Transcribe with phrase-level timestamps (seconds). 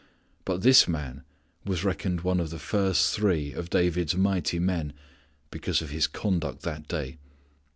[0.45, 1.21] But this man
[1.63, 4.93] was reckoned one of the first three of David's mighty men
[5.51, 7.19] because of his conduct that day.